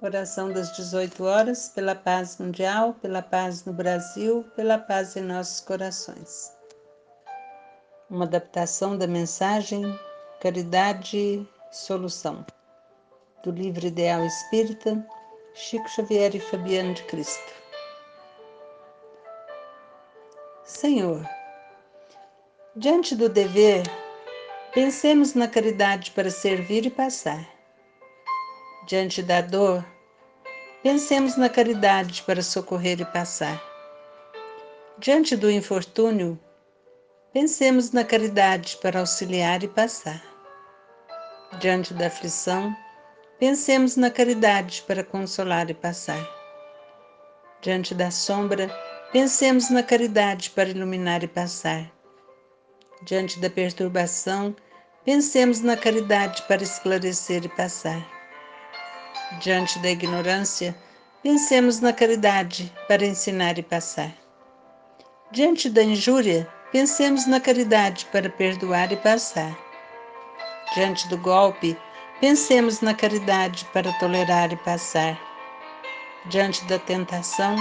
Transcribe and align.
Oração 0.00 0.52
das 0.52 0.70
18 0.76 1.24
horas, 1.24 1.70
pela 1.70 1.92
paz 1.92 2.38
mundial, 2.38 2.94
pela 3.02 3.20
paz 3.20 3.64
no 3.64 3.72
Brasil, 3.72 4.44
pela 4.54 4.78
paz 4.78 5.16
em 5.16 5.22
nossos 5.22 5.58
corações. 5.58 6.52
Uma 8.08 8.24
adaptação 8.24 8.96
da 8.96 9.08
mensagem 9.08 9.82
Caridade 10.40 11.44
Solução, 11.72 12.46
do 13.42 13.50
livro 13.50 13.88
Ideal 13.88 14.24
Espírita, 14.24 15.04
Chico 15.52 15.88
Xavier 15.88 16.32
e 16.36 16.38
Fabiano 16.38 16.94
de 16.94 17.02
Cristo. 17.02 17.52
Senhor, 20.62 21.28
diante 22.76 23.16
do 23.16 23.28
dever, 23.28 23.82
pensemos 24.72 25.34
na 25.34 25.48
caridade 25.48 26.12
para 26.12 26.30
servir 26.30 26.86
e 26.86 26.90
passar 26.90 27.57
diante 28.88 29.22
da 29.22 29.42
dor, 29.42 29.84
pensemos 30.82 31.36
na 31.36 31.50
caridade 31.50 32.22
para 32.22 32.42
socorrer 32.42 32.98
e 32.98 33.04
passar. 33.04 33.62
Diante 34.96 35.36
do 35.36 35.50
infortúnio, 35.50 36.40
pensemos 37.30 37.92
na 37.92 38.02
caridade 38.02 38.78
para 38.78 39.00
auxiliar 39.00 39.62
e 39.62 39.68
passar. 39.68 40.22
Diante 41.60 41.92
da 41.92 42.06
aflição, 42.06 42.74
pensemos 43.38 43.94
na 43.94 44.10
caridade 44.10 44.82
para 44.88 45.04
consolar 45.04 45.68
e 45.68 45.74
passar. 45.74 46.26
Diante 47.60 47.94
da 47.94 48.10
sombra, 48.10 48.70
pensemos 49.12 49.68
na 49.68 49.82
caridade 49.82 50.48
para 50.48 50.70
iluminar 50.70 51.22
e 51.22 51.28
passar. 51.28 51.92
Diante 53.02 53.38
da 53.38 53.50
perturbação, 53.50 54.56
pensemos 55.04 55.60
na 55.60 55.76
caridade 55.76 56.40
para 56.48 56.62
esclarecer 56.62 57.44
e 57.44 57.50
passar 57.50 58.17
Diante 59.36 59.78
da 59.80 59.90
ignorância, 59.90 60.74
pensemos 61.22 61.80
na 61.80 61.92
caridade 61.92 62.72
para 62.88 63.04
ensinar 63.04 63.58
e 63.58 63.62
passar. 63.62 64.10
Diante 65.30 65.68
da 65.68 65.82
injúria, 65.82 66.48
pensemos 66.72 67.26
na 67.26 67.38
caridade 67.38 68.06
para 68.06 68.30
perdoar 68.30 68.90
e 68.90 68.96
passar. 68.96 69.54
Diante 70.74 71.06
do 71.08 71.18
golpe, 71.18 71.78
pensemos 72.22 72.80
na 72.80 72.94
caridade 72.94 73.66
para 73.66 73.92
tolerar 73.98 74.50
e 74.50 74.56
passar. 74.56 75.20
Diante 76.30 76.64
da 76.64 76.78
tentação, 76.78 77.54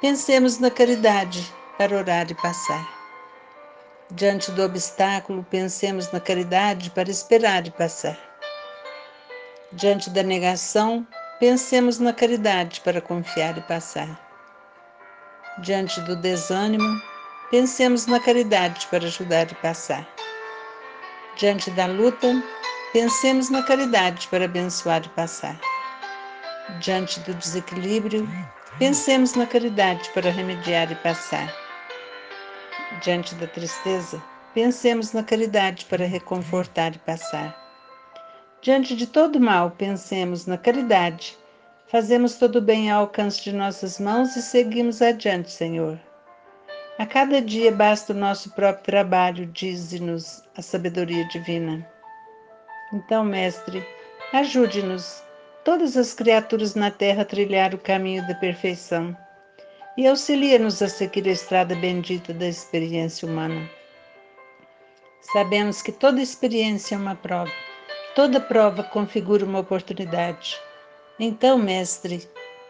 pensemos 0.00 0.60
na 0.60 0.70
caridade 0.70 1.52
para 1.76 1.96
orar 1.96 2.30
e 2.30 2.34
passar. 2.34 2.88
Diante 4.12 4.52
do 4.52 4.62
obstáculo, 4.62 5.44
pensemos 5.50 6.12
na 6.12 6.20
caridade 6.20 6.90
para 6.90 7.10
esperar 7.10 7.66
e 7.66 7.72
passar. 7.72 8.35
Diante 9.72 10.10
da 10.10 10.22
negação, 10.22 11.04
pensemos 11.40 11.98
na 11.98 12.12
caridade 12.12 12.80
para 12.82 13.00
confiar 13.00 13.58
e 13.58 13.60
passar. 13.62 14.08
Diante 15.58 16.00
do 16.02 16.14
desânimo, 16.14 17.02
pensemos 17.50 18.06
na 18.06 18.20
caridade 18.20 18.86
para 18.86 19.06
ajudar 19.06 19.50
e 19.50 19.54
passar. 19.56 20.06
Diante 21.36 21.68
da 21.72 21.86
luta, 21.86 22.40
pensemos 22.92 23.50
na 23.50 23.60
caridade 23.60 24.28
para 24.28 24.44
abençoar 24.44 25.04
e 25.04 25.08
passar. 25.08 25.60
Diante 26.78 27.18
do 27.20 27.34
desequilíbrio, 27.34 28.28
pensemos 28.78 29.34
na 29.34 29.46
caridade 29.46 30.08
para 30.10 30.30
remediar 30.30 30.92
e 30.92 30.94
passar. 30.94 31.52
Diante 33.02 33.34
da 33.34 33.48
tristeza, 33.48 34.22
pensemos 34.54 35.12
na 35.12 35.24
caridade 35.24 35.84
para 35.86 36.06
reconfortar 36.06 36.94
e 36.94 36.98
passar. 37.00 37.65
Diante 38.66 38.96
de 38.96 39.06
todo 39.06 39.38
mal, 39.38 39.70
pensemos 39.70 40.44
na 40.44 40.58
caridade. 40.58 41.38
Fazemos 41.86 42.34
todo 42.34 42.60
bem 42.60 42.90
ao 42.90 43.02
alcance 43.02 43.40
de 43.44 43.52
nossas 43.52 44.00
mãos 44.00 44.34
e 44.34 44.42
seguimos 44.42 45.00
adiante, 45.00 45.52
Senhor. 45.52 45.96
A 46.98 47.06
cada 47.06 47.40
dia 47.40 47.70
basta 47.70 48.12
o 48.12 48.16
nosso 48.16 48.50
próprio 48.56 48.84
trabalho, 48.84 49.46
dize-nos 49.46 50.42
a 50.56 50.62
sabedoria 50.62 51.24
divina. 51.28 51.88
Então, 52.92 53.22
Mestre, 53.22 53.86
ajude-nos, 54.32 55.22
todas 55.64 55.96
as 55.96 56.12
criaturas 56.12 56.74
na 56.74 56.90
terra, 56.90 57.22
a 57.22 57.24
trilhar 57.24 57.72
o 57.72 57.78
caminho 57.78 58.26
da 58.26 58.34
perfeição 58.34 59.16
e 59.96 60.08
auxilia-nos 60.08 60.82
a 60.82 60.88
seguir 60.88 61.28
a 61.28 61.30
estrada 61.30 61.76
bendita 61.76 62.34
da 62.34 62.48
experiência 62.48 63.28
humana. 63.28 63.70
Sabemos 65.32 65.82
que 65.82 65.92
toda 65.92 66.20
experiência 66.20 66.96
é 66.96 66.98
uma 66.98 67.14
prova 67.14 67.52
Toda 68.16 68.40
prova 68.40 68.82
configura 68.82 69.44
uma 69.44 69.58
oportunidade. 69.58 70.58
Então, 71.20 71.58
Mestre, 71.58 72.26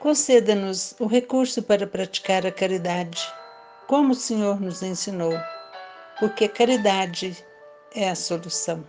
conceda-nos 0.00 0.96
o 0.98 1.06
recurso 1.06 1.62
para 1.62 1.86
praticar 1.86 2.44
a 2.44 2.50
caridade, 2.50 3.22
como 3.86 4.10
o 4.10 4.16
Senhor 4.16 4.60
nos 4.60 4.82
ensinou, 4.82 5.32
porque 6.18 6.46
a 6.46 6.48
caridade 6.48 7.36
é 7.94 8.10
a 8.10 8.16
solução. 8.16 8.84